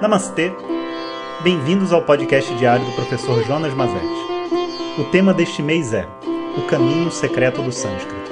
Namastê! 0.00 0.52
Bem-vindos 1.42 1.92
ao 1.92 2.02
podcast 2.02 2.52
diário 2.56 2.84
do 2.84 2.92
professor 2.92 3.42
Jonas 3.44 3.72
Mazetti. 3.74 4.04
O 4.98 5.04
tema 5.04 5.32
deste 5.32 5.62
mês 5.62 5.94
é 5.94 6.04
O 6.58 6.66
Caminho 6.66 7.10
Secreto 7.10 7.62
do 7.62 7.70
Sânscrito. 7.70 8.30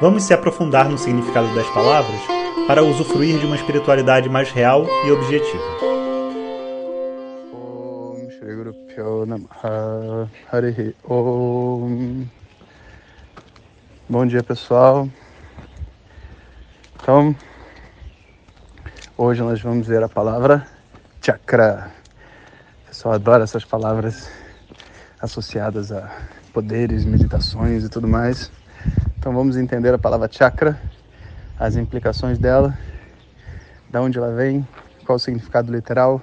Vamos 0.00 0.22
se 0.22 0.32
aprofundar 0.32 0.88
no 0.88 0.96
significado 0.96 1.52
das 1.54 1.68
palavras 1.70 2.20
para 2.66 2.84
usufruir 2.84 3.38
de 3.38 3.46
uma 3.46 3.56
espiritualidade 3.56 4.28
mais 4.28 4.50
real 4.50 4.86
e 5.04 5.10
objetiva. 5.10 5.64
Bom 14.08 14.24
dia 14.24 14.42
pessoal. 14.42 15.08
Então, 17.02 17.34
hoje 19.20 19.42
nós 19.42 19.60
vamos 19.60 19.84
ver 19.88 20.00
a 20.00 20.08
palavra 20.08 20.64
chakra. 21.20 21.90
O 22.84 22.86
pessoal 22.86 23.14
adora 23.16 23.42
essas 23.42 23.64
palavras 23.64 24.30
associadas 25.20 25.90
a 25.90 26.08
poderes, 26.52 27.04
meditações 27.04 27.82
e 27.82 27.88
tudo 27.88 28.06
mais. 28.06 28.48
Então 29.18 29.32
vamos 29.34 29.56
entender 29.56 29.92
a 29.92 29.98
palavra 29.98 30.28
chakra, 30.30 30.80
as 31.58 31.74
implicações 31.74 32.38
dela, 32.38 32.78
da 33.90 34.00
onde 34.00 34.18
ela 34.18 34.32
vem, 34.32 34.66
qual 35.04 35.16
o 35.16 35.18
significado 35.18 35.72
literal, 35.72 36.22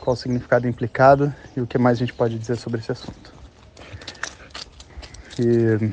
qual 0.00 0.14
o 0.14 0.16
significado 0.16 0.66
implicado 0.66 1.32
e 1.54 1.60
o 1.60 1.66
que 1.66 1.76
mais 1.76 1.98
a 1.98 2.00
gente 2.00 2.14
pode 2.14 2.38
dizer 2.38 2.56
sobre 2.56 2.80
esse 2.80 2.90
assunto. 2.90 3.34
E 5.38 5.92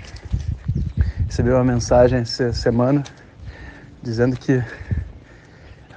recebi 1.25 1.49
uma 1.49 1.65
mensagem 1.65 2.19
essa 2.19 2.53
semana 2.53 3.03
dizendo 4.01 4.37
que 4.37 4.63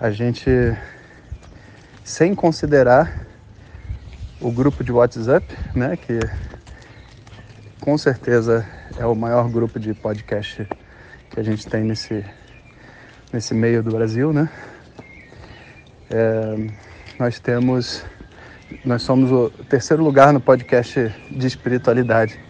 a 0.00 0.10
gente, 0.10 0.50
sem 2.02 2.34
considerar 2.34 3.26
o 4.40 4.50
grupo 4.50 4.82
de 4.82 4.90
WhatsApp, 4.90 5.46
né, 5.74 5.94
que 5.94 6.18
com 7.78 7.98
certeza 7.98 8.66
é 8.96 9.04
o 9.04 9.14
maior 9.14 9.50
grupo 9.50 9.78
de 9.78 9.92
podcast 9.92 10.66
que 11.28 11.38
a 11.38 11.42
gente 11.42 11.66
tem 11.66 11.84
nesse, 11.84 12.24
nesse 13.30 13.52
meio 13.52 13.82
do 13.82 13.90
Brasil, 13.90 14.32
né? 14.32 14.48
É, 16.08 16.56
nós 17.18 17.38
temos, 17.38 18.02
nós 18.82 19.02
somos 19.02 19.30
o 19.30 19.50
terceiro 19.68 20.02
lugar 20.02 20.32
no 20.32 20.40
podcast 20.40 21.14
de 21.30 21.46
espiritualidade 21.46 22.40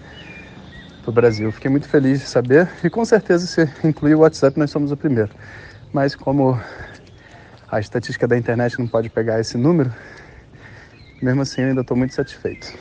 do 1.04 1.10
Brasil. 1.10 1.50
Fiquei 1.50 1.70
muito 1.70 1.88
feliz 1.88 2.20
de 2.20 2.26
saber 2.26 2.68
e 2.84 2.88
com 2.88 3.04
certeza 3.04 3.44
se 3.44 3.68
incluir 3.84 4.14
o 4.14 4.20
WhatsApp 4.20 4.56
nós 4.56 4.70
somos 4.70 4.92
o 4.92 4.96
primeiro. 4.96 5.30
Mas 5.92 6.14
como 6.14 6.58
a 7.70 7.78
estatística 7.78 8.26
da 8.26 8.36
internet 8.36 8.78
não 8.78 8.86
pode 8.86 9.08
pegar 9.08 9.38
esse 9.38 9.56
número, 9.56 9.92
mesmo 11.22 11.42
assim 11.42 11.62
eu 11.62 11.68
ainda 11.68 11.82
estou 11.82 11.96
muito 11.96 12.14
satisfeito. 12.14 12.72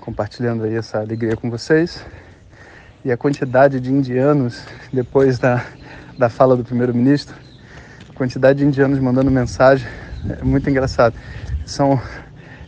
Compartilhando 0.00 0.64
aí 0.64 0.74
essa 0.74 0.98
alegria 0.98 1.36
com 1.36 1.50
vocês 1.50 2.04
e 3.04 3.12
a 3.12 3.16
quantidade 3.16 3.78
de 3.78 3.92
indianos 3.92 4.64
depois 4.92 5.38
da, 5.38 5.64
da 6.16 6.30
fala 6.30 6.56
do 6.56 6.64
primeiro-ministro, 6.64 7.36
quantidade 8.14 8.60
de 8.60 8.64
indianos 8.64 8.98
mandando 8.98 9.30
mensagem 9.30 9.86
é 10.28 10.42
muito 10.42 10.68
engraçado. 10.68 11.14
São 11.66 12.00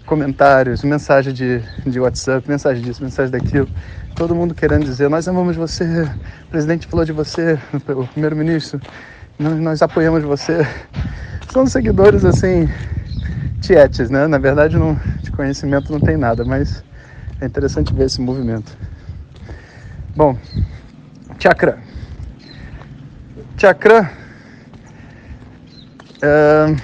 comentários, 0.05 0.83
mensagem 0.83 1.33
de, 1.33 1.63
de 1.87 2.01
WhatsApp, 2.01 2.47
mensagem 2.49 2.83
disso, 2.83 3.03
mensagem 3.03 3.31
daquilo. 3.31 3.69
Todo 4.15 4.35
mundo 4.35 4.55
querendo 4.55 4.85
dizer, 4.85 5.09
nós 5.09 5.27
amamos 5.27 5.57
você, 5.57 6.03
o 6.45 6.49
presidente 6.51 6.87
falou 6.87 7.05
de 7.05 7.13
você, 7.13 7.59
o 7.89 8.07
primeiro-ministro, 8.09 8.79
nós, 9.39 9.59
nós 9.59 9.83
apoiamos 9.83 10.23
você. 10.23 10.67
São 11.51 11.67
seguidores 11.67 12.25
assim, 12.25 12.69
tietes, 13.61 14.09
né? 14.09 14.27
Na 14.27 14.39
verdade, 14.39 14.77
não, 14.77 14.99
de 15.21 15.31
conhecimento 15.31 15.93
não 15.93 16.01
tem 16.01 16.17
nada, 16.17 16.45
mas 16.45 16.85
é 17.41 17.47
interessante 17.47 17.93
ver 17.93 18.07
esse 18.07 18.21
movimento. 18.21 18.77
Bom, 20.17 20.37
chakra. 21.39 21.79
Chakra 23.57 24.11
é, 26.23 26.77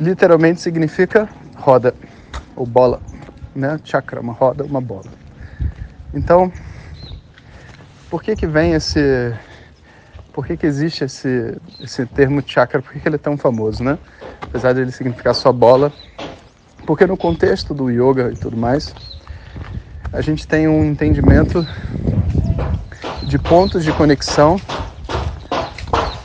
literalmente 0.00 0.60
significa 0.60 1.28
roda 1.56 1.94
ou 2.56 2.66
bola, 2.66 3.00
né? 3.54 3.78
Chakra, 3.84 4.20
uma 4.20 4.32
roda, 4.32 4.64
uma 4.64 4.80
bola. 4.80 5.10
Então, 6.14 6.52
por 8.10 8.22
que 8.22 8.34
que 8.34 8.46
vem 8.46 8.72
esse, 8.72 9.34
por 10.32 10.46
que 10.46 10.56
que 10.56 10.66
existe 10.66 11.04
esse, 11.04 11.56
esse 11.80 12.06
termo 12.06 12.42
chakra? 12.46 12.80
Por 12.80 12.92
que, 12.92 13.00
que 13.00 13.08
ele 13.08 13.16
é 13.16 13.18
tão 13.18 13.36
famoso, 13.36 13.84
né? 13.84 13.98
Apesar 14.40 14.72
de 14.72 14.80
ele 14.80 14.92
significar 14.92 15.34
só 15.34 15.52
bola, 15.52 15.92
porque 16.86 17.06
no 17.06 17.16
contexto 17.16 17.74
do 17.74 17.90
yoga 17.90 18.30
e 18.32 18.36
tudo 18.36 18.56
mais, 18.56 18.94
a 20.12 20.20
gente 20.20 20.46
tem 20.46 20.68
um 20.68 20.84
entendimento 20.84 21.66
de 23.22 23.38
pontos 23.38 23.84
de 23.84 23.92
conexão. 23.92 24.60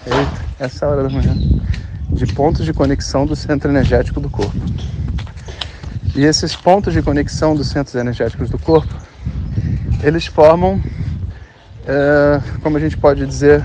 Eita, 0.06 0.45
essa 0.59 0.88
hora 0.88 1.03
da 1.03 1.09
manhã 1.09 1.35
de 2.18 2.25
pontos 2.34 2.66
de 2.66 2.74
conexão 2.74 3.25
do 3.25 3.35
centro 3.35 3.69
energético 3.69 4.19
do 4.19 4.29
corpo. 4.29 4.57
E 6.16 6.24
esses 6.24 6.56
pontos 6.56 6.94
de 6.94 7.01
conexão 7.03 7.56
dos 7.56 7.68
centros 7.68 7.94
energéticos 7.94 8.50
do 8.50 8.57
corpo, 8.57 8.91
eles 10.01 10.25
formam, 10.25 10.81
é, 11.85 12.41
como 12.63 12.75
a 12.75 12.79
gente 12.79 12.97
pode 12.97 13.24
dizer, 13.25 13.63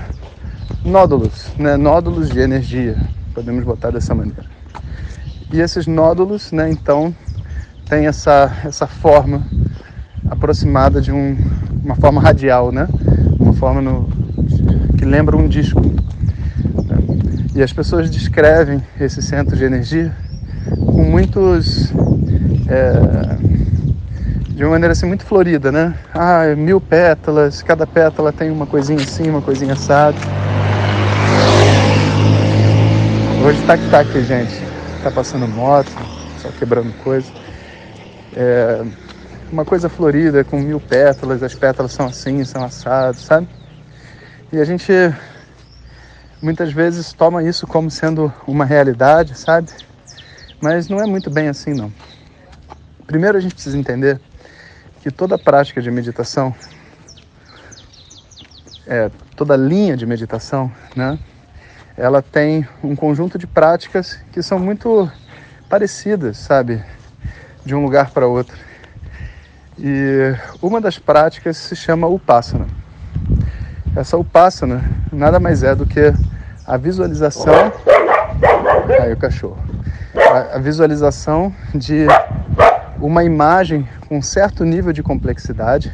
nódulos, 0.83 1.53
né? 1.57 1.77
nódulos 1.77 2.29
de 2.29 2.39
energia, 2.39 2.97
podemos 3.33 3.63
botar 3.63 3.91
dessa 3.91 4.13
maneira. 4.13 4.45
E 5.51 5.59
esses 5.59 5.87
nódulos, 5.87 6.51
né, 6.51 6.69
então, 6.69 7.15
têm 7.87 8.07
essa, 8.07 8.51
essa 8.65 8.87
forma 8.87 9.45
aproximada 10.29 11.01
de 11.01 11.11
um, 11.11 11.37
uma 11.83 11.95
forma 11.95 12.19
radial, 12.19 12.71
né? 12.71 12.87
uma 13.39 13.53
forma 13.53 13.81
no, 13.81 14.09
que 14.97 15.05
lembra 15.05 15.37
um 15.37 15.47
disco. 15.47 15.81
E 17.55 17.61
as 17.61 17.71
pessoas 17.71 18.09
descrevem 18.09 18.81
esse 18.99 19.21
centro 19.21 19.55
de 19.55 19.63
energia 19.63 20.13
com 20.85 21.03
muitos. 21.03 21.93
É, 22.67 23.37
de 24.49 24.63
uma 24.63 24.71
maneira 24.71 24.93
assim 24.93 25.05
muito 25.05 25.25
florida, 25.25 25.71
né? 25.71 25.95
Ah, 26.13 26.55
mil 26.55 26.79
pétalas, 26.79 27.61
cada 27.61 27.85
pétala 27.85 28.31
tem 28.31 28.51
uma 28.51 28.65
coisinha 28.65 29.01
assim, 29.01 29.29
uma 29.29 29.41
coisinha 29.41 29.73
assada. 29.73 30.17
Hoje 33.53 33.67
tá 33.67 33.77
que 33.77 33.89
tá 33.91 33.99
aqui, 33.99 34.23
gente. 34.23 34.51
Tá 35.03 35.11
passando 35.11 35.47
moto, 35.47 35.91
só 36.39 36.49
quebrando 36.49 36.91
coisa. 37.03 37.31
É, 38.35 38.83
uma 39.51 39.63
coisa 39.63 39.87
florida 39.87 40.43
com 40.43 40.59
mil 40.59 40.79
pétalas, 40.79 41.43
as 41.43 41.53
pétalas 41.53 41.91
são 41.91 42.07
assim, 42.07 42.43
são 42.45 42.63
assados, 42.63 43.21
sabe? 43.21 43.47
E 44.51 44.57
a 44.59 44.65
gente 44.65 44.91
muitas 46.41 46.73
vezes 46.73 47.13
toma 47.13 47.43
isso 47.43 47.67
como 47.67 47.91
sendo 47.91 48.33
uma 48.47 48.65
realidade, 48.65 49.37
sabe? 49.37 49.69
Mas 50.59 50.89
não 50.89 50.99
é 50.99 51.05
muito 51.05 51.29
bem 51.29 51.47
assim, 51.47 51.75
não. 51.75 51.93
Primeiro 53.05 53.37
a 53.37 53.41
gente 53.41 53.53
precisa 53.53 53.77
entender 53.77 54.19
que 55.03 55.11
toda 55.11 55.37
prática 55.37 55.79
de 55.79 55.91
meditação, 55.91 56.55
é, 58.87 59.11
toda 59.35 59.55
linha 59.55 59.95
de 59.95 60.07
meditação, 60.07 60.71
né? 60.95 61.19
Ela 61.95 62.21
tem 62.21 62.67
um 62.83 62.95
conjunto 62.95 63.37
de 63.37 63.45
práticas 63.45 64.19
que 64.31 64.41
são 64.41 64.57
muito 64.57 65.09
parecidas, 65.69 66.37
sabe? 66.37 66.83
De 67.63 67.75
um 67.75 67.83
lugar 67.83 68.09
para 68.09 68.27
outro. 68.27 68.57
E 69.77 70.35
uma 70.61 70.81
das 70.81 70.97
práticas 70.97 71.57
se 71.57 71.75
chama 71.75 72.07
Upasana. 72.07 72.67
Essa 73.95 74.17
Upasana 74.17 74.83
nada 75.11 75.39
mais 75.39 75.61
é 75.61 75.75
do 75.75 75.85
que 75.85 76.13
a 76.65 76.77
visualização. 76.77 77.71
Aí 78.99 79.13
o 79.13 79.17
cachorro. 79.17 79.57
A, 80.15 80.55
a 80.55 80.59
visualização 80.59 81.53
de 81.75 82.07
uma 82.99 83.23
imagem 83.23 83.87
com 84.07 84.21
certo 84.21 84.63
nível 84.63 84.93
de 84.93 85.03
complexidade, 85.03 85.91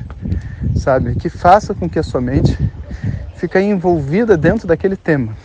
sabe? 0.76 1.16
Que 1.16 1.30
faça 1.30 1.74
com 1.74 1.90
que 1.90 2.00
a 2.00 2.04
sua 2.04 2.22
mente 2.22 2.58
fique 3.36 3.60
envolvida 3.60 4.38
dentro 4.38 4.68
daquele 4.68 4.96
tema. 4.96 5.36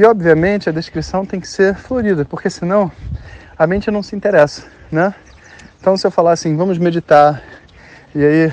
E 0.00 0.04
obviamente 0.06 0.66
a 0.66 0.72
descrição 0.72 1.26
tem 1.26 1.38
que 1.38 1.46
ser 1.46 1.74
florida, 1.74 2.24
porque 2.24 2.48
senão 2.48 2.90
a 3.58 3.66
mente 3.66 3.90
não 3.90 4.02
se 4.02 4.16
interessa, 4.16 4.66
né? 4.90 5.14
Então 5.78 5.94
se 5.94 6.06
eu 6.06 6.10
falar 6.10 6.32
assim, 6.32 6.56
vamos 6.56 6.78
meditar, 6.78 7.42
e 8.14 8.24
aí 8.24 8.52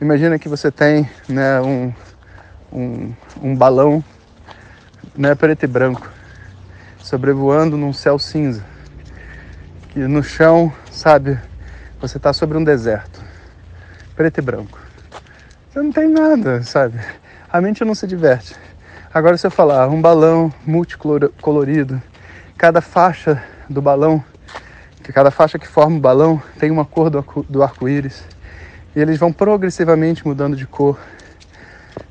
imagina 0.00 0.36
que 0.36 0.48
você 0.48 0.68
tem 0.68 1.08
né, 1.28 1.60
um, 1.60 1.92
um, 2.72 3.14
um 3.40 3.54
balão 3.54 4.02
né, 5.16 5.32
preto 5.36 5.62
e 5.62 5.68
branco, 5.68 6.10
sobrevoando 6.98 7.76
num 7.76 7.92
céu 7.92 8.18
cinza. 8.18 8.64
Que 9.90 10.00
no 10.00 10.24
chão, 10.24 10.72
sabe, 10.90 11.38
você 12.00 12.16
está 12.16 12.32
sobre 12.32 12.58
um 12.58 12.64
deserto, 12.64 13.22
preto 14.16 14.38
e 14.38 14.42
branco. 14.42 14.76
Você 15.70 15.80
não 15.80 15.92
tem 15.92 16.08
nada, 16.08 16.64
sabe? 16.64 16.98
A 17.48 17.60
mente 17.60 17.84
não 17.84 17.94
se 17.94 18.08
diverte. 18.08 18.56
Agora, 19.12 19.38
se 19.38 19.46
eu 19.46 19.50
falar 19.50 19.88
um 19.88 20.02
balão 20.02 20.52
multicolorido, 20.66 22.00
cada 22.58 22.82
faixa 22.82 23.42
do 23.66 23.80
balão, 23.80 24.22
cada 25.14 25.30
faixa 25.30 25.58
que 25.58 25.66
forma 25.66 25.96
o 25.96 26.00
balão 26.00 26.42
tem 26.58 26.70
uma 26.70 26.84
cor 26.84 27.08
do 27.08 27.62
arco-íris, 27.62 28.22
e 28.94 29.00
eles 29.00 29.18
vão 29.18 29.32
progressivamente 29.32 30.26
mudando 30.26 30.54
de 30.54 30.66
cor, 30.66 30.98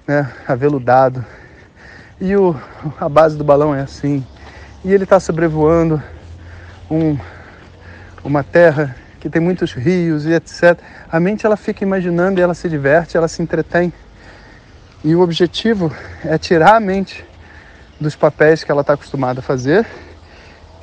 né, 0.07 0.31
aveludado. 0.47 1.23
E 2.19 2.35
o, 2.35 2.55
a 2.99 3.07
base 3.07 3.37
do 3.37 3.43
balão 3.43 3.75
é 3.75 3.81
assim. 3.81 4.25
E 4.83 4.91
ele 4.91 5.03
está 5.03 5.19
sobrevoando 5.19 6.01
um, 6.89 7.15
uma 8.23 8.43
terra 8.43 8.95
que 9.19 9.29
tem 9.29 9.39
muitos 9.39 9.71
rios 9.71 10.25
e 10.25 10.33
etc. 10.33 10.79
A 11.11 11.19
mente 11.19 11.45
ela 11.45 11.57
fica 11.57 11.83
imaginando 11.83 12.39
e 12.39 12.43
ela 12.43 12.55
se 12.55 12.67
diverte, 12.67 13.15
ela 13.15 13.27
se 13.27 13.39
entretém. 13.43 13.93
E 15.03 15.15
o 15.15 15.21
objetivo 15.21 15.95
é 16.23 16.37
tirar 16.37 16.75
a 16.75 16.79
mente 16.79 17.23
dos 17.99 18.15
papéis 18.15 18.63
que 18.63 18.71
ela 18.71 18.81
está 18.81 18.93
acostumada 18.93 19.39
a 19.39 19.43
fazer 19.43 19.85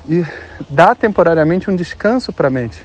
e 0.09 0.25
dar 0.71 0.95
temporariamente 0.95 1.71
um 1.71 1.77
descanso 1.77 2.33
para 2.33 2.49
a 2.49 2.51
mente 2.51 2.81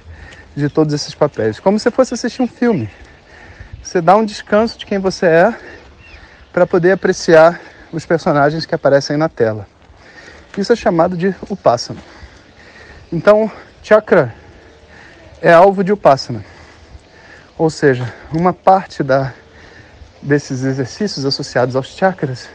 de 0.56 0.70
todos 0.70 0.94
esses 0.94 1.14
papéis, 1.14 1.60
como 1.60 1.78
se 1.80 1.92
fosse 1.92 2.14
assistir 2.14 2.42
um 2.42 2.48
filme. 2.48 2.90
Você 3.84 4.02
dá 4.02 4.16
um 4.16 4.26
descanso 4.26 4.78
de 4.78 4.86
quem 4.86 5.00
você 5.00 5.26
é 5.26 5.56
para 6.52 6.66
poder 6.66 6.92
apreciar 6.92 7.60
os 7.92 8.06
personagens 8.06 8.66
que 8.66 8.76
aparecem 8.76 9.18
na 9.18 9.30
tela. 9.30 9.68
Isso 10.58 10.74
é 10.74 10.76
chamado 10.76 11.16
de 11.16 11.34
Upasana. 11.50 12.02
Então, 13.12 13.50
chakra 13.82 14.34
é 15.42 15.54
alvo 15.54 15.84
de 15.84 15.92
Upasana. 15.94 16.44
Ou 17.58 17.70
seja, 17.70 18.14
uma 18.32 18.54
parte 18.54 19.04
da, 19.04 19.34
desses 20.22 20.64
exercícios 20.64 21.26
associados 21.26 21.76
aos 21.76 21.88
chakras 21.88 22.50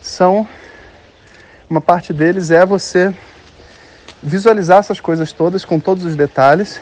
são 0.00 0.48
uma 1.68 1.80
parte 1.80 2.12
deles 2.12 2.50
é 2.50 2.64
você 2.64 3.14
visualizar 4.22 4.78
essas 4.78 5.00
coisas 5.00 5.32
todas 5.32 5.64
com 5.64 5.78
todos 5.78 6.04
os 6.04 6.16
detalhes 6.16 6.80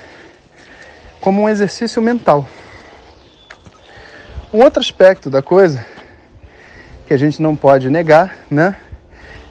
como 1.21 1.43
um 1.43 1.49
exercício 1.49 2.01
mental. 2.01 2.47
Um 4.53 4.63
outro 4.63 4.81
aspecto 4.81 5.29
da 5.29 5.43
coisa 5.43 5.85
que 7.07 7.13
a 7.13 7.17
gente 7.17 7.43
não 7.43 7.57
pode 7.57 7.91
negar, 7.91 8.37
né, 8.51 8.77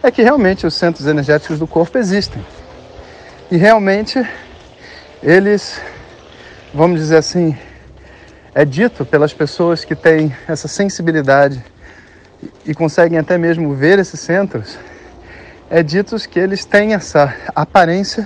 é 0.02 0.10
que 0.10 0.22
realmente 0.22 0.66
os 0.66 0.74
centros 0.74 1.08
energéticos 1.08 1.60
do 1.60 1.68
corpo 1.68 1.98
existem. 1.98 2.46
E 3.52 3.58
realmente 3.58 4.26
eles, 5.22 5.82
vamos 6.74 7.00
dizer 7.00 7.18
assim, 7.18 7.58
é 8.56 8.64
dito 8.64 9.06
pelas 9.06 9.34
pessoas 9.34 9.84
que 9.84 9.94
têm 9.94 10.34
essa 10.48 10.70
sensibilidade 10.70 11.62
e 12.66 12.74
conseguem 12.74 13.20
até 13.20 13.38
mesmo 13.38 13.76
ver 13.76 14.00
esses 14.00 14.18
centros, 14.22 14.80
é 15.70 15.84
dito 15.84 16.16
que 16.30 16.40
eles 16.40 16.64
têm 16.64 16.94
essa 16.94 17.36
aparência 17.54 18.26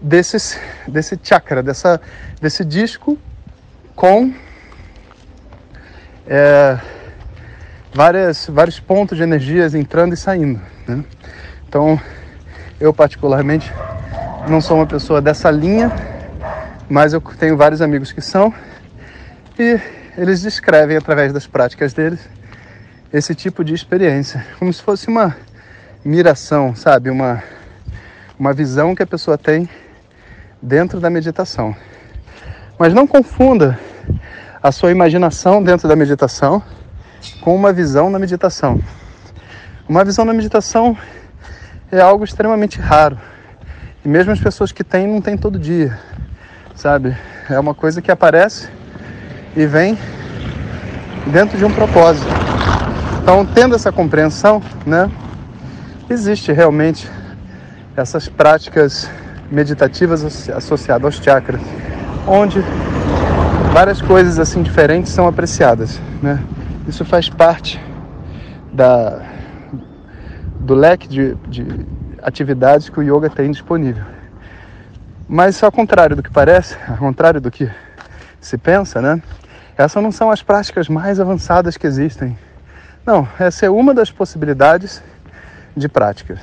desses, 0.00 0.56
desse 0.86 1.18
chakra, 1.20 1.60
dessa, 1.60 2.00
desse 2.40 2.64
disco 2.64 3.18
com 3.96 4.32
é, 6.28 6.78
várias, 7.92 8.46
vários 8.46 8.78
pontos 8.78 9.18
de 9.18 9.24
energias 9.24 9.74
entrando 9.74 10.14
e 10.14 10.16
saindo. 10.16 10.60
Né? 10.86 11.04
Então, 11.68 12.00
eu 12.78 12.94
particularmente 12.94 13.72
não 14.46 14.60
sou 14.60 14.76
uma 14.76 14.86
pessoa 14.86 15.20
dessa 15.20 15.50
linha, 15.50 15.90
mas 16.88 17.12
eu 17.12 17.20
tenho 17.20 17.56
vários 17.56 17.82
amigos 17.82 18.12
que 18.12 18.20
são 18.20 18.54
e 19.58 19.80
eles 20.16 20.42
descrevem 20.42 20.96
através 20.96 21.32
das 21.32 21.46
práticas 21.46 21.92
deles 21.92 22.20
esse 23.12 23.34
tipo 23.34 23.64
de 23.64 23.72
experiência, 23.72 24.44
como 24.58 24.72
se 24.72 24.82
fosse 24.82 25.08
uma 25.08 25.36
miração, 26.04 26.74
sabe, 26.74 27.10
uma 27.10 27.42
uma 28.38 28.52
visão 28.52 28.94
que 28.94 29.02
a 29.02 29.06
pessoa 29.06 29.38
tem 29.38 29.68
dentro 30.60 31.00
da 31.00 31.08
meditação. 31.08 31.74
Mas 32.78 32.92
não 32.92 33.06
confunda 33.06 33.78
a 34.62 34.70
sua 34.70 34.90
imaginação 34.90 35.62
dentro 35.62 35.88
da 35.88 35.96
meditação 35.96 36.62
com 37.40 37.56
uma 37.56 37.72
visão 37.72 38.10
na 38.10 38.18
meditação. 38.18 38.80
Uma 39.88 40.04
visão 40.04 40.24
na 40.24 40.34
meditação 40.34 40.96
é 41.90 42.00
algo 42.00 42.24
extremamente 42.24 42.78
raro. 42.78 43.18
E 44.04 44.08
mesmo 44.08 44.32
as 44.32 44.40
pessoas 44.40 44.70
que 44.70 44.84
têm, 44.84 45.06
não 45.06 45.20
têm 45.20 45.36
todo 45.36 45.58
dia, 45.58 45.98
sabe? 46.74 47.16
É 47.48 47.58
uma 47.58 47.74
coisa 47.74 48.02
que 48.02 48.10
aparece 48.10 48.68
e 49.56 49.66
vem 49.66 49.98
dentro 51.26 51.56
de 51.56 51.64
um 51.64 51.72
propósito. 51.72 52.26
Então, 53.22 53.44
tendo 53.44 53.74
essa 53.74 53.90
compreensão, 53.90 54.62
né, 54.84 55.10
existe 56.08 56.52
realmente 56.52 57.10
essas 57.96 58.28
práticas 58.28 59.10
meditativas 59.50 60.48
associadas 60.50 61.04
aos 61.04 61.24
chakras, 61.24 61.60
onde 62.26 62.62
várias 63.72 64.02
coisas 64.02 64.38
assim 64.38 64.62
diferentes 64.62 65.12
são 65.12 65.26
apreciadas, 65.26 66.00
né? 66.22 66.42
Isso 66.86 67.04
faz 67.04 67.28
parte 67.28 67.80
da, 68.72 69.22
do 70.60 70.74
leque 70.74 71.08
de, 71.08 71.34
de 71.48 71.66
atividades 72.22 72.88
que 72.88 73.00
o 73.00 73.02
yoga 73.02 73.28
tem 73.28 73.50
disponível. 73.50 74.04
Mas 75.28 75.60
ao 75.62 75.72
contrário 75.72 76.14
do 76.14 76.22
que 76.22 76.30
parece, 76.30 76.76
ao 76.86 76.96
contrário 76.96 77.40
do 77.40 77.50
que 77.50 77.68
se 78.40 78.56
pensa, 78.56 79.02
né? 79.02 79.20
Essas 79.78 80.02
não 80.02 80.10
são 80.10 80.30
as 80.30 80.42
práticas 80.42 80.88
mais 80.88 81.20
avançadas 81.20 81.76
que 81.76 81.86
existem. 81.86 82.36
Não, 83.04 83.28
essa 83.38 83.66
é 83.66 83.70
uma 83.70 83.92
das 83.92 84.10
possibilidades 84.10 85.02
de 85.76 85.88
práticas. 85.88 86.38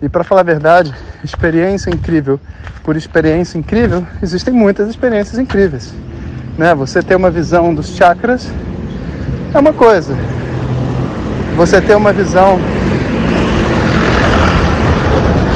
E 0.00 0.08
para 0.08 0.22
falar 0.22 0.42
a 0.42 0.44
verdade, 0.44 0.94
experiência 1.24 1.90
incrível 1.90 2.38
por 2.84 2.96
experiência 2.96 3.58
incrível, 3.58 4.06
existem 4.22 4.52
muitas 4.52 4.88
experiências 4.88 5.38
incríveis. 5.38 5.92
Né? 6.56 6.74
Você 6.74 7.02
ter 7.02 7.16
uma 7.16 7.30
visão 7.30 7.74
dos 7.74 7.96
chakras 7.96 8.48
é 9.52 9.58
uma 9.58 9.72
coisa. 9.72 10.14
Você 11.56 11.80
ter 11.80 11.96
uma 11.96 12.12
visão. 12.12 12.58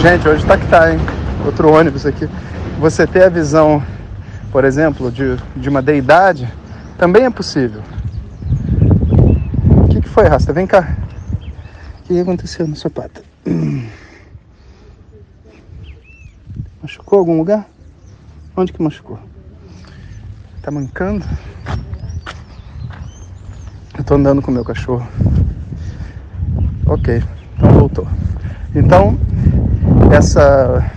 Gente, 0.00 0.26
hoje 0.26 0.44
tá 0.46 0.56
que 0.56 0.66
tá, 0.68 0.92
hein? 0.92 0.98
Outro 1.44 1.72
ônibus 1.72 2.06
aqui. 2.06 2.28
Você 2.80 3.06
ter 3.06 3.24
a 3.24 3.28
visão, 3.28 3.82
por 4.50 4.64
exemplo, 4.64 5.10
de, 5.10 5.36
de 5.56 5.68
uma 5.68 5.82
deidade, 5.82 6.52
também 6.96 7.24
é 7.24 7.30
possível. 7.30 7.82
O 9.84 9.88
que, 9.88 10.00
que 10.00 10.08
foi, 10.08 10.26
Rasta? 10.26 10.52
Vem 10.52 10.66
cá. 10.66 10.96
O 12.00 12.04
que 12.04 12.20
aconteceu 12.20 12.66
na 12.66 12.74
sua 12.74 12.90
pata? 12.90 13.22
Machucou 16.82 17.18
algum 17.18 17.36
lugar? 17.38 17.68
Onde 18.56 18.72
que 18.72 18.82
machucou? 18.82 19.18
Tá 20.62 20.70
mancando? 20.70 21.24
Eu 23.96 24.04
tô 24.04 24.14
andando 24.14 24.40
com 24.40 24.50
o 24.50 24.54
meu 24.54 24.64
cachorro. 24.64 25.06
Ok, 26.86 27.22
então 27.56 27.70
voltou. 27.72 28.08
Então, 28.74 29.18
essa, 30.10 30.90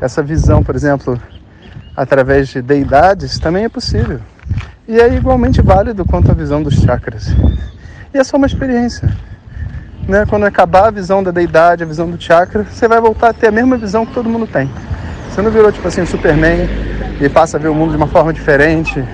essa 0.00 0.22
visão, 0.22 0.62
por 0.62 0.76
exemplo, 0.76 1.20
através 1.98 2.46
de 2.46 2.62
deidades, 2.62 3.40
também 3.40 3.64
é 3.64 3.68
possível. 3.68 4.20
E 4.86 5.00
é 5.00 5.12
igualmente 5.12 5.60
válido 5.60 6.04
quanto 6.04 6.30
a 6.30 6.34
visão 6.34 6.62
dos 6.62 6.74
chakras. 6.74 7.26
E 8.14 8.18
é 8.18 8.22
só 8.22 8.36
uma 8.36 8.46
experiência. 8.46 9.12
Né? 10.06 10.24
Quando 10.30 10.44
acabar 10.44 10.86
a 10.86 10.90
visão 10.92 11.24
da 11.24 11.32
deidade, 11.32 11.82
a 11.82 11.86
visão 11.86 12.08
do 12.08 12.18
chakra, 12.18 12.62
você 12.62 12.86
vai 12.86 13.00
voltar 13.00 13.30
a 13.30 13.32
ter 13.32 13.48
a 13.48 13.50
mesma 13.50 13.76
visão 13.76 14.06
que 14.06 14.14
todo 14.14 14.28
mundo 14.28 14.46
tem. 14.46 14.70
Você 15.28 15.42
não 15.42 15.50
virou 15.50 15.72
tipo 15.72 15.88
assim 15.88 16.06
Superman 16.06 16.68
e 17.20 17.28
passa 17.28 17.56
a 17.56 17.60
ver 17.60 17.66
o 17.66 17.74
mundo 17.74 17.90
de 17.90 17.96
uma 17.96 18.06
forma 18.06 18.32
diferente 18.32 19.04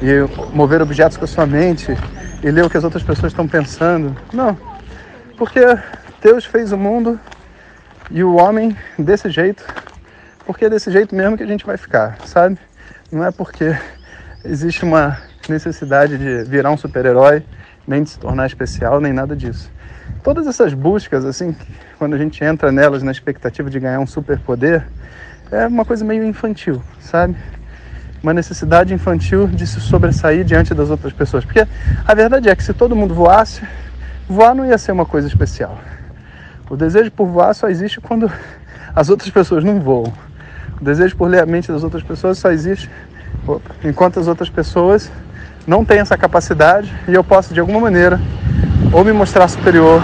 e 0.00 0.26
mover 0.54 0.80
objetos 0.80 1.18
com 1.18 1.26
a 1.26 1.28
sua 1.28 1.44
mente 1.44 1.94
e 2.42 2.50
ler 2.50 2.64
o 2.64 2.70
que 2.70 2.78
as 2.78 2.84
outras 2.84 3.02
pessoas 3.02 3.32
estão 3.32 3.46
pensando. 3.46 4.16
Não. 4.32 4.56
Porque 5.36 5.60
Deus 6.22 6.46
fez 6.46 6.72
o 6.72 6.78
mundo 6.78 7.20
e 8.10 8.24
o 8.24 8.36
homem 8.36 8.74
desse 8.98 9.28
jeito, 9.28 9.62
porque 10.44 10.64
é 10.64 10.70
desse 10.70 10.90
jeito 10.90 11.14
mesmo 11.14 11.36
que 11.36 11.42
a 11.42 11.46
gente 11.46 11.64
vai 11.64 11.76
ficar, 11.76 12.18
sabe? 12.26 12.58
Não 13.10 13.24
é 13.24 13.30
porque 13.30 13.76
existe 14.44 14.84
uma 14.84 15.18
necessidade 15.48 16.18
de 16.18 16.44
virar 16.44 16.70
um 16.70 16.76
super-herói, 16.76 17.42
nem 17.86 18.02
de 18.02 18.10
se 18.10 18.18
tornar 18.18 18.46
especial, 18.46 19.00
nem 19.00 19.12
nada 19.12 19.34
disso. 19.34 19.70
Todas 20.22 20.46
essas 20.46 20.74
buscas, 20.74 21.24
assim, 21.24 21.56
quando 21.98 22.14
a 22.14 22.18
gente 22.18 22.42
entra 22.44 22.70
nelas 22.70 23.02
na 23.02 23.10
expectativa 23.10 23.70
de 23.70 23.80
ganhar 23.80 24.00
um 24.00 24.06
superpoder, 24.06 24.86
é 25.50 25.66
uma 25.66 25.84
coisa 25.84 26.04
meio 26.04 26.24
infantil, 26.24 26.82
sabe? 27.00 27.36
uma 28.22 28.34
necessidade 28.34 28.92
infantil 28.92 29.46
de 29.46 29.66
se 29.66 29.80
sobressair 29.80 30.44
diante 30.44 30.74
das 30.74 30.90
outras 30.90 31.12
pessoas. 31.12 31.44
Porque 31.44 31.66
a 32.06 32.14
verdade 32.14 32.48
é 32.48 32.56
que 32.56 32.62
se 32.62 32.72
todo 32.72 32.94
mundo 32.94 33.14
voasse, 33.14 33.62
voar 34.28 34.54
não 34.54 34.66
ia 34.66 34.76
ser 34.78 34.92
uma 34.92 35.06
coisa 35.06 35.26
especial. 35.26 35.78
O 36.68 36.76
desejo 36.76 37.10
por 37.10 37.26
voar 37.26 37.54
só 37.54 37.68
existe 37.68 38.00
quando 38.00 38.30
as 38.94 39.08
outras 39.08 39.30
pessoas 39.30 39.64
não 39.64 39.80
voam. 39.80 40.12
O 40.80 40.84
desejo 40.84 41.16
por 41.16 41.28
ler 41.28 41.42
a 41.42 41.46
mente 41.46 41.70
das 41.70 41.84
outras 41.84 42.02
pessoas 42.02 42.38
só 42.38 42.50
existe 42.50 42.90
enquanto 43.84 44.18
as 44.18 44.26
outras 44.26 44.48
pessoas 44.48 45.10
não 45.66 45.84
têm 45.84 45.98
essa 45.98 46.16
capacidade 46.16 46.92
e 47.06 47.14
eu 47.14 47.22
posso 47.22 47.52
de 47.52 47.60
alguma 47.60 47.80
maneira 47.80 48.20
ou 48.92 49.04
me 49.04 49.12
mostrar 49.12 49.46
superior, 49.46 50.00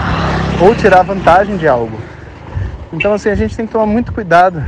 ou 0.61 0.73
tirar 0.75 1.03
vantagem 1.03 1.57
de 1.57 1.67
algo. 1.67 1.99
Então, 2.93 3.13
assim, 3.13 3.29
a 3.29 3.35
gente 3.35 3.55
tem 3.55 3.65
que 3.65 3.73
tomar 3.73 3.85
muito 3.85 4.13
cuidado, 4.13 4.63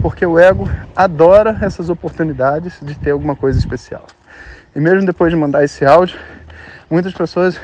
porque 0.00 0.24
o 0.24 0.38
ego 0.38 0.68
adora 0.96 1.58
essas 1.60 1.90
oportunidades 1.90 2.74
de 2.80 2.94
ter 2.94 3.10
alguma 3.10 3.36
coisa 3.36 3.58
especial. 3.58 4.06
E 4.74 4.80
mesmo 4.80 5.04
depois 5.04 5.30
de 5.30 5.38
mandar 5.38 5.62
esse 5.62 5.84
áudio, 5.84 6.18
muitas 6.88 7.12
pessoas 7.12 7.60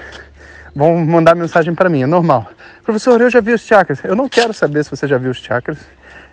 vão 0.75 0.99
mandar 1.05 1.35
mensagem 1.35 1.75
para 1.75 1.89
mim, 1.89 2.03
é 2.03 2.07
normal. 2.07 2.47
Professor, 2.85 3.21
eu 3.21 3.31
já 3.31 3.41
vi 3.41 3.53
os 3.53 3.63
chakras. 3.63 4.01
Eu 4.05 4.15
não 4.15 4.29
quero 4.29 4.53
saber 4.53 4.85
se 4.85 4.91
você 4.91 5.07
já 5.07 5.17
viu 5.17 5.31
os 5.31 5.39
chakras. 5.39 5.79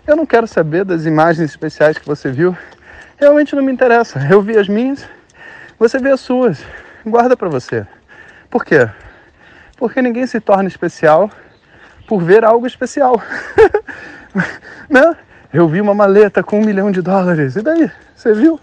Eu 0.08 0.16
não 0.16 0.24
quero 0.24 0.46
saber 0.46 0.86
das 0.86 1.04
imagens 1.04 1.50
especiais 1.50 1.98
que 1.98 2.06
você 2.06 2.30
viu. 2.30 2.56
Realmente 3.18 3.54
não 3.54 3.62
me 3.62 3.70
interessa. 3.70 4.18
Eu 4.30 4.40
vi 4.40 4.56
as 4.56 4.66
minhas, 4.66 5.06
você 5.78 5.98
vê 5.98 6.10
as 6.10 6.20
suas. 6.20 6.64
Guarda 7.04 7.36
para 7.36 7.50
você. 7.50 7.86
Por 8.48 8.64
quê? 8.64 8.88
Porque 9.76 10.00
ninguém 10.00 10.26
se 10.26 10.40
torna 10.40 10.66
especial 10.66 11.30
por 12.06 12.22
ver 12.22 12.42
algo 12.42 12.66
especial. 12.66 13.20
né? 14.88 15.14
Eu 15.52 15.68
vi 15.68 15.78
uma 15.78 15.92
maleta 15.92 16.42
com 16.42 16.58
um 16.58 16.64
milhão 16.64 16.90
de 16.90 17.02
dólares. 17.02 17.56
E 17.56 17.60
daí? 17.60 17.92
Você 18.16 18.32
viu? 18.32 18.58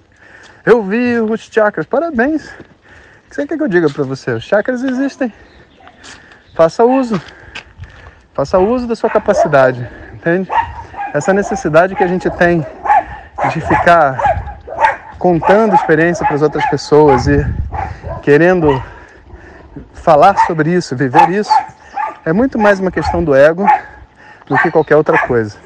Eu 0.66 0.82
vi 0.82 1.20
os 1.20 1.42
chakras. 1.42 1.86
Parabéns. 1.86 2.50
O 2.50 3.30
que 3.30 3.36
você 3.36 3.46
quer 3.46 3.56
que 3.56 3.64
eu 3.64 3.68
diga 3.68 3.88
para 3.88 4.04
você? 4.04 4.32
Os 4.32 4.44
chakras 4.44 4.84
existem. 4.84 5.32
Faça 6.56 6.84
uso. 6.84 7.22
Faça 8.34 8.58
uso 8.58 8.88
da 8.88 8.96
sua 8.96 9.12
capacidade. 9.12 9.88
Entende? 10.12 10.50
Essa 11.16 11.32
necessidade 11.32 11.96
que 11.96 12.04
a 12.04 12.08
gente 12.08 12.30
tem 12.30 12.68
de 13.54 13.62
ficar 13.62 14.20
contando 15.18 15.74
experiência 15.74 16.26
para 16.26 16.36
as 16.36 16.42
outras 16.42 16.66
pessoas 16.70 17.26
e 17.26 17.38
querendo 18.22 18.84
falar 19.94 20.36
sobre 20.40 20.72
isso, 20.72 20.94
viver 20.94 21.30
isso, 21.30 21.54
é 22.26 22.34
muito 22.34 22.60
mais 22.60 22.82
uma 22.82 22.92
questão 22.92 23.24
do 23.24 23.34
ego 23.34 23.66
do 24.46 24.58
que 24.58 24.70
qualquer 24.70 24.98
outra 24.98 25.18
coisa. 25.20 25.58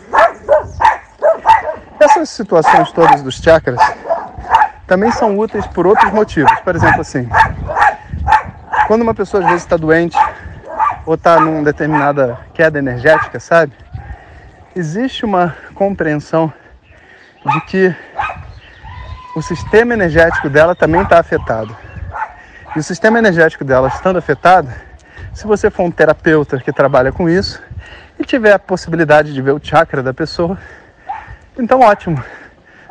Essas 1.99 2.29
situações 2.29 2.91
todas 2.91 3.23
dos 3.23 3.37
chakras 3.37 3.79
também 4.85 5.11
são 5.11 5.35
úteis 5.35 5.65
por 5.65 5.87
outros 5.87 6.13
motivos. 6.13 6.51
Por 6.59 6.75
exemplo, 6.75 7.01
assim, 7.01 7.27
quando 8.85 9.01
uma 9.01 9.15
pessoa 9.15 9.41
às 9.41 9.49
vezes 9.49 9.63
está 9.63 9.77
doente 9.77 10.15
ou 11.07 11.15
está 11.15 11.39
numa 11.39 11.63
determinada 11.63 12.37
queda 12.53 12.77
energética, 12.77 13.39
sabe? 13.39 13.73
Existe 14.79 15.25
uma 15.25 15.57
compreensão 15.75 16.53
de 17.45 17.61
que 17.65 17.95
o 19.35 19.41
sistema 19.41 19.93
energético 19.93 20.49
dela 20.49 20.73
também 20.73 21.01
está 21.01 21.19
afetado. 21.19 21.75
E 22.73 22.79
o 22.79 22.83
sistema 22.83 23.19
energético 23.19 23.65
dela 23.65 23.89
estando 23.89 24.17
afetado, 24.19 24.69
se 25.33 25.45
você 25.45 25.69
for 25.69 25.83
um 25.83 25.91
terapeuta 25.91 26.59
que 26.59 26.71
trabalha 26.71 27.11
com 27.11 27.29
isso 27.29 27.61
e 28.17 28.23
tiver 28.23 28.53
a 28.53 28.57
possibilidade 28.57 29.33
de 29.33 29.41
ver 29.41 29.51
o 29.51 29.59
chakra 29.61 30.01
da 30.01 30.13
pessoa, 30.13 30.57
então 31.57 31.81
ótimo. 31.81 32.23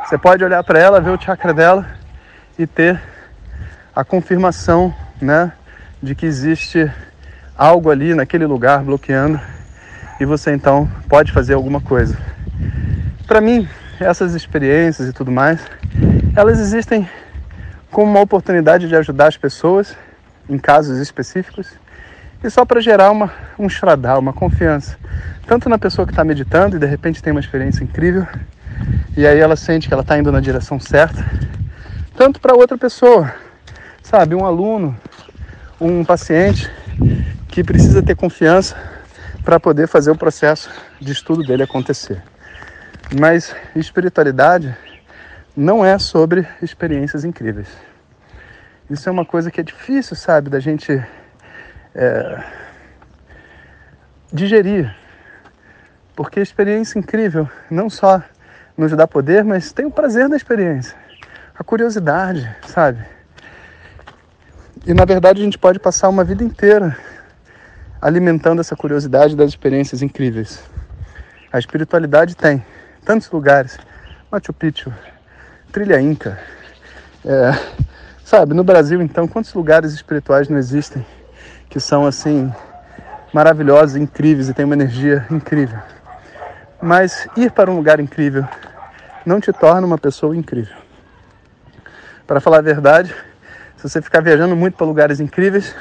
Você 0.04 0.18
pode 0.18 0.44
olhar 0.44 0.62
para 0.62 0.78
ela, 0.78 1.00
ver 1.00 1.12
o 1.12 1.18
chakra 1.18 1.54
dela 1.54 1.86
e 2.58 2.66
ter 2.66 3.00
a 3.96 4.04
confirmação, 4.04 4.94
né, 5.22 5.52
de 6.02 6.14
que 6.14 6.26
existe 6.26 6.92
algo 7.56 7.90
ali 7.90 8.14
naquele 8.14 8.44
lugar 8.44 8.80
bloqueando 8.82 9.40
e 10.20 10.24
você 10.24 10.52
então 10.52 10.88
pode 11.08 11.32
fazer 11.32 11.54
alguma 11.54 11.80
coisa. 11.80 12.16
Para 13.26 13.40
mim, 13.40 13.68
essas 14.00 14.34
experiências 14.34 15.08
e 15.08 15.12
tudo 15.12 15.30
mais, 15.30 15.60
elas 16.34 16.58
existem 16.58 17.08
como 17.90 18.10
uma 18.10 18.20
oportunidade 18.20 18.88
de 18.88 18.96
ajudar 18.96 19.28
as 19.28 19.36
pessoas 19.36 19.96
em 20.48 20.58
casos 20.58 20.98
específicos 20.98 21.68
e 22.42 22.50
só 22.50 22.64
para 22.64 22.80
gerar 22.80 23.10
uma, 23.10 23.32
um 23.58 23.68
shradá, 23.68 24.18
uma 24.18 24.32
confiança. 24.32 24.96
Tanto 25.46 25.68
na 25.68 25.78
pessoa 25.78 26.06
que 26.06 26.12
está 26.12 26.24
meditando 26.24 26.76
e 26.76 26.78
de 26.78 26.86
repente 26.86 27.22
tem 27.22 27.32
uma 27.32 27.40
experiência 27.40 27.82
incrível, 27.82 28.26
e 29.16 29.26
aí 29.26 29.38
ela 29.38 29.56
sente 29.56 29.88
que 29.88 29.94
ela 29.94 30.02
está 30.02 30.16
indo 30.18 30.30
na 30.30 30.40
direção 30.40 30.78
certa, 30.78 31.24
tanto 32.16 32.40
para 32.40 32.54
outra 32.54 32.78
pessoa, 32.78 33.32
sabe, 34.02 34.34
um 34.34 34.44
aluno, 34.44 34.96
um 35.80 36.04
paciente 36.04 36.70
que 37.48 37.64
precisa 37.64 38.02
ter 38.02 38.14
confiança 38.14 38.76
para 39.48 39.58
poder 39.58 39.88
fazer 39.88 40.10
o 40.10 40.14
processo 40.14 40.70
de 41.00 41.10
estudo 41.10 41.42
dele 41.42 41.62
acontecer. 41.62 42.22
Mas 43.18 43.56
espiritualidade 43.74 44.76
não 45.56 45.82
é 45.82 45.98
sobre 45.98 46.46
experiências 46.60 47.24
incríveis. 47.24 47.66
Isso 48.90 49.08
é 49.08 49.12
uma 49.12 49.24
coisa 49.24 49.50
que 49.50 49.58
é 49.58 49.64
difícil, 49.64 50.14
sabe, 50.16 50.50
da 50.50 50.60
gente 50.60 51.02
é, 51.94 52.44
digerir. 54.30 54.94
Porque 56.14 56.40
experiência 56.40 56.98
incrível 56.98 57.48
não 57.70 57.88
só 57.88 58.22
nos 58.76 58.92
dá 58.92 59.08
poder, 59.08 59.44
mas 59.44 59.72
tem 59.72 59.86
o 59.86 59.90
prazer 59.90 60.28
da 60.28 60.36
experiência, 60.36 60.94
a 61.58 61.64
curiosidade, 61.64 62.54
sabe? 62.66 63.02
E 64.86 64.92
na 64.92 65.06
verdade 65.06 65.40
a 65.40 65.44
gente 65.44 65.56
pode 65.56 65.78
passar 65.78 66.10
uma 66.10 66.22
vida 66.22 66.44
inteira 66.44 66.94
alimentando 68.00 68.60
essa 68.60 68.76
curiosidade 68.76 69.36
das 69.36 69.50
experiências 69.50 70.02
incríveis. 70.02 70.62
A 71.52 71.58
espiritualidade 71.58 72.36
tem 72.36 72.64
tantos 73.04 73.30
lugares, 73.30 73.78
Machu 74.30 74.52
Picchu, 74.52 74.92
Trilha 75.72 76.00
Inca, 76.00 76.38
é, 77.24 77.58
sabe, 78.24 78.54
no 78.54 78.62
Brasil 78.62 79.02
então, 79.02 79.26
quantos 79.26 79.52
lugares 79.54 79.92
espirituais 79.92 80.48
não 80.48 80.58
existem 80.58 81.04
que 81.68 81.80
são 81.80 82.06
assim 82.06 82.52
maravilhosos, 83.32 83.96
incríveis 83.96 84.48
e 84.48 84.54
têm 84.54 84.64
uma 84.64 84.74
energia 84.74 85.26
incrível. 85.30 85.78
Mas 86.80 87.28
ir 87.36 87.50
para 87.50 87.70
um 87.70 87.76
lugar 87.76 88.00
incrível 88.00 88.46
não 89.26 89.40
te 89.40 89.52
torna 89.52 89.86
uma 89.86 89.98
pessoa 89.98 90.36
incrível. 90.36 90.76
Para 92.26 92.40
falar 92.40 92.58
a 92.58 92.62
verdade, 92.62 93.14
se 93.76 93.88
você 93.88 94.00
ficar 94.00 94.20
viajando 94.20 94.56
muito 94.56 94.76
para 94.76 94.86
lugares 94.86 95.20
incríveis, 95.20 95.74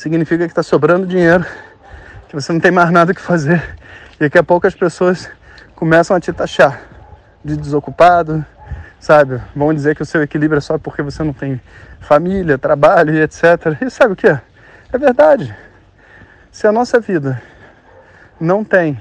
significa 0.00 0.46
que 0.46 0.50
está 0.50 0.62
sobrando 0.62 1.06
dinheiro, 1.06 1.44
que 2.26 2.34
você 2.34 2.50
não 2.54 2.58
tem 2.58 2.70
mais 2.70 2.90
nada 2.90 3.12
que 3.12 3.20
fazer. 3.20 3.62
E 4.14 4.20
daqui 4.20 4.38
a 4.38 4.42
pouco 4.42 4.66
as 4.66 4.74
pessoas 4.74 5.28
começam 5.76 6.16
a 6.16 6.20
te 6.20 6.32
taxar 6.32 6.80
de 7.44 7.54
desocupado, 7.54 8.42
sabe? 8.98 9.42
Vão 9.54 9.74
dizer 9.74 9.94
que 9.94 10.00
o 10.00 10.06
seu 10.06 10.22
equilíbrio 10.22 10.56
é 10.56 10.60
só 10.62 10.78
porque 10.78 11.02
você 11.02 11.22
não 11.22 11.34
tem 11.34 11.60
família, 12.00 12.56
trabalho 12.56 13.14
e 13.14 13.20
etc. 13.20 13.76
E 13.82 13.90
sabe 13.90 14.14
o 14.14 14.16
que? 14.16 14.28
É 14.28 14.98
verdade. 14.98 15.54
Se 16.50 16.66
a 16.66 16.72
nossa 16.72 16.98
vida 16.98 17.40
não 18.40 18.64
tem 18.64 18.98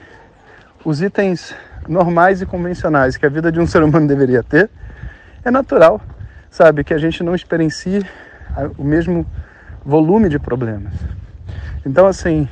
os 0.84 1.02
itens 1.02 1.56
normais 1.88 2.42
e 2.42 2.46
convencionais 2.46 3.16
que 3.16 3.26
a 3.26 3.30
vida 3.30 3.50
de 3.50 3.62
um 3.62 3.66
ser 3.66 3.84
humano 3.84 4.06
deveria 4.06 4.44
ter, 4.44 4.70
é 5.46 5.50
natural, 5.50 6.02
sabe, 6.52 6.84
que 6.84 6.94
a 6.94 6.98
gente 6.98 7.24
não 7.24 7.34
experiencie 7.34 8.06
o 8.78 8.84
mesmo 8.84 9.26
volume 9.86 10.30
de 10.30 10.40
problemas. 10.40 10.94
Então, 11.86 12.08
assim, 12.08 12.48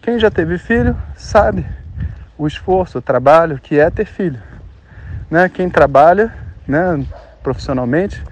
quem 0.00 0.18
já 0.18 0.30
teve 0.30 0.58
filho 0.58 0.96
sabe 1.14 1.66
o 2.38 2.46
esforço, 2.46 2.98
o 2.98 3.02
trabalho 3.02 3.58
que 3.58 3.78
é 3.78 3.90
ter 3.90 4.06
filho. 4.06 4.40
Né? 5.30 5.48
Quem 5.48 5.68
trabalha 5.68 6.32
né, 6.66 7.04
profissionalmente 7.42 8.22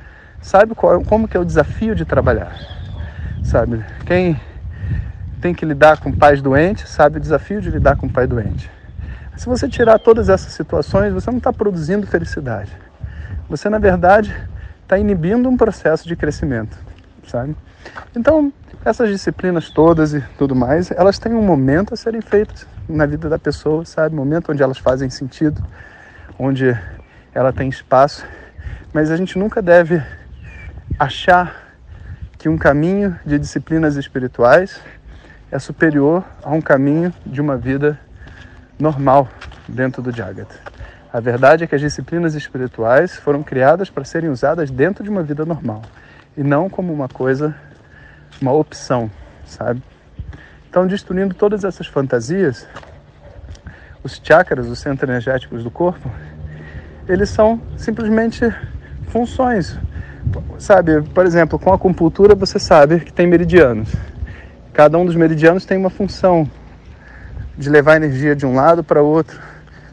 sabe 0.41 0.75
qual, 0.75 1.03
como 1.05 1.29
que 1.29 1.37
é 1.37 1.41
o 1.41 1.45
desafio 1.45 1.95
de 1.95 2.05
trabalhar. 2.05 2.57
Sabe? 3.43 3.85
Quem 4.07 4.41
tem 5.41 5.55
que 5.55 5.65
lidar 5.65 5.99
com 5.99 6.13
pais 6.13 6.43
doentes 6.43 6.89
sabe 6.89 7.19
o 7.19 7.21
desafio 7.21 7.61
de 7.61 7.71
lidar 7.71 7.97
com 7.97 8.09
pai 8.09 8.27
doente. 8.27 8.71
Se 9.37 9.47
você 9.47 9.69
tirar 9.69 9.99
todas 9.99 10.29
essas 10.29 10.53
situações, 10.53 11.13
você 11.13 11.31
não 11.31 11.39
está 11.39 11.53
produzindo 11.53 12.07
felicidade. 12.07 12.73
Você, 13.49 13.69
na 13.69 13.79
verdade, 13.79 14.35
está 14.83 14.99
inibindo 14.99 15.49
um 15.49 15.57
processo 15.57 16.09
de 16.09 16.17
crescimento, 16.17 16.77
sabe? 17.29 17.55
Então, 18.17 18.53
essas 18.85 19.11
disciplinas 19.11 19.71
todas 19.71 20.15
e 20.15 20.21
tudo 20.39 20.55
mais, 20.55 20.91
elas 20.91 21.19
têm 21.19 21.35
um 21.35 21.43
momento 21.43 21.95
a 21.95 21.97
serem 21.97 22.21
feitas 22.21 22.67
na 22.89 23.07
vida 23.07 23.29
da 23.29 23.39
pessoa, 23.39 23.85
sabe? 23.85 24.15
Momento 24.15 24.51
onde 24.51 24.63
elas 24.63 24.79
fazem 24.79 25.11
sentido, 25.11 25.63
onde 26.39 26.77
ela 27.35 27.53
tem 27.53 27.69
espaço, 27.69 28.25
mas 28.93 29.11
a 29.11 29.17
gente 29.17 29.39
nunca 29.39 29.61
deve 29.61 30.03
achar 30.99 31.77
que 32.39 32.49
um 32.49 32.57
caminho 32.57 33.19
de 33.27 33.39
disciplinas 33.39 33.97
espirituais 33.97 34.81
é 35.51 35.59
superior 35.59 36.25
a 36.43 36.51
um 36.51 36.61
caminho 36.61 37.13
de 37.27 37.41
uma 37.41 37.57
vida 37.57 37.99
normal 38.79 39.29
dentro 39.69 40.01
do 40.01 40.15
Jagat. 40.15 40.49
A 41.13 41.21
verdade 41.21 41.65
é 41.65 41.67
que 41.67 41.75
as 41.75 41.81
disciplinas 41.81 42.35
espirituais 42.35 43.17
foram 43.17 43.43
criadas 43.43 43.91
para 43.91 44.05
serem 44.05 44.31
usadas 44.31 44.71
dentro 44.71 45.03
de 45.03 45.11
uma 45.11 45.23
vida 45.23 45.45
normal 45.45 45.83
e 46.39 46.45
não 46.45 46.71
como 46.71 46.93
uma 46.93 47.09
coisa 47.09 47.55
uma 48.41 48.53
opção, 48.53 49.11
sabe? 49.45 49.83
Então, 50.71 50.87
destruindo 50.87 51.35
todas 51.35 51.65
essas 51.65 51.89
fantasias, 51.89 52.65
os 54.05 54.21
chakras, 54.23 54.69
os 54.69 54.79
centros 54.79 55.11
energéticos 55.11 55.65
do 55.65 55.71
corpo, 55.71 56.09
eles 57.09 57.29
são 57.29 57.61
simplesmente 57.77 58.45
funções. 59.09 59.77
Sabe, 60.59 61.03
por 61.03 61.27
exemplo, 61.27 61.59
com 61.59 61.73
a 61.73 61.75
acupuntura 61.75 62.37
você 62.37 62.61
sabe 62.61 63.01
que 63.01 63.13
tem 63.13 63.27
meridianos. 63.27 63.93
Cada 64.73 64.97
um 64.97 65.05
dos 65.05 65.17
meridianos 65.17 65.65
tem 65.65 65.77
uma 65.77 65.91
função 65.91 66.49
de 67.57 67.69
levar 67.69 67.97
energia 67.97 68.37
de 68.37 68.47
um 68.47 68.55
lado 68.55 68.85
para 68.85 69.03
outro, 69.03 69.41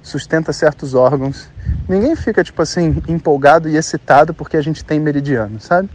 sustenta 0.03 0.53
certos 0.53 0.93
órgãos. 0.93 1.49
Ninguém 1.89 2.15
fica, 2.15 2.43
tipo 2.43 2.61
assim, 2.61 3.01
empolgado 3.07 3.67
e 3.67 3.75
excitado 3.77 4.31
porque 4.31 4.57
a 4.57 4.61
gente 4.61 4.85
tem 4.85 4.99
meridiano, 4.99 5.59
sabe? 5.59 5.89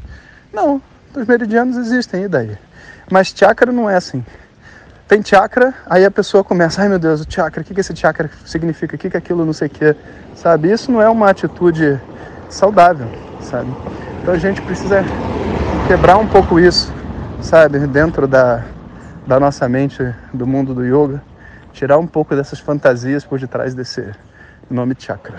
Não, 0.53 0.83
os 1.15 1.27
meridianos 1.27 1.77
existem, 1.77 2.25
e 2.25 2.29
daí? 2.29 2.59
Mas 3.11 3.29
chakra 3.29 3.71
não 3.73 3.89
é 3.89 3.97
assim. 3.97 4.25
Tem 5.07 5.25
chakra, 5.25 5.75
aí 5.87 6.05
a 6.05 6.11
pessoa 6.11 6.45
começa, 6.45 6.83
ai 6.83 6.89
meu 6.89 6.99
Deus, 6.99 7.21
o 7.21 7.27
chakra, 7.29 7.63
o 7.63 7.65
que, 7.65 7.75
que 7.75 7.81
esse 7.81 7.95
chakra 7.97 8.31
significa? 8.45 8.95
O 8.95 8.99
que, 8.99 9.11
que 9.11 9.17
aquilo 9.17 9.45
não 9.45 9.53
sei 9.53 9.67
o 9.67 9.71
que, 9.71 9.97
sabe? 10.37 10.71
Isso 10.71 10.93
não 10.93 11.03
é 11.03 11.09
uma 11.09 11.31
atitude 11.31 12.01
saudável, 12.49 13.09
sabe? 13.41 13.71
Então 14.23 14.35
a 14.35 14.39
gente 14.39 14.63
precisa 14.63 15.03
quebrar 15.89 16.17
um 16.17 16.27
pouco 16.29 16.61
isso, 16.61 16.93
sabe? 17.43 17.79
Dentro 17.87 18.29
da, 18.29 18.63
da 19.27 19.41
nossa 19.41 19.69
mente, 19.69 20.15
do 20.33 20.47
mundo 20.47 20.75
do 20.75 20.85
yoga, 20.85 21.21
tirar 21.73 21.99
um 21.99 22.07
pouco 22.07 22.37
dessas 22.37 22.61
fantasias 22.61 23.25
por 23.25 23.39
detrás 23.39 23.75
desse 23.75 24.09
nome 24.71 24.95
chakra. 24.99 25.39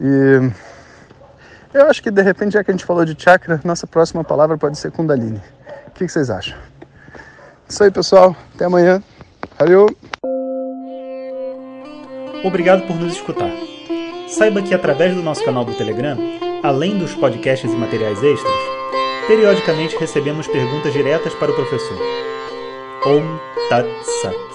E 0.00 0.50
eu 1.74 1.90
acho 1.90 2.02
que 2.02 2.10
de 2.10 2.22
repente, 2.22 2.52
já 2.52 2.64
que 2.64 2.70
a 2.70 2.74
gente 2.74 2.84
falou 2.84 3.04
de 3.04 3.20
chakra, 3.20 3.60
nossa 3.64 3.86
próxima 3.86 4.24
palavra 4.24 4.56
pode 4.56 4.78
ser 4.78 4.90
Kundalini. 4.92 5.42
O 5.88 5.90
que 5.90 6.08
vocês 6.08 6.30
acham? 6.30 6.56
Isso 7.68 7.82
aí, 7.82 7.90
pessoal. 7.90 8.36
Até 8.54 8.64
amanhã. 8.64 9.02
Valeu! 9.58 9.86
Obrigado 12.44 12.86
por 12.86 12.96
nos 12.96 13.14
escutar. 13.14 13.50
Saiba 14.28 14.62
que 14.62 14.74
através 14.74 15.14
do 15.14 15.22
nosso 15.22 15.44
canal 15.44 15.64
do 15.64 15.74
Telegram, 15.74 16.16
além 16.62 16.98
dos 16.98 17.14
podcasts 17.14 17.72
e 17.72 17.76
materiais 17.76 18.22
extras, 18.22 18.54
periodicamente 19.26 19.96
recebemos 19.96 20.46
perguntas 20.46 20.92
diretas 20.92 21.34
para 21.34 21.50
o 21.50 21.54
professor. 21.54 21.98
Om 23.06 23.38
Tat 23.68 23.86
Sat. 24.22 24.53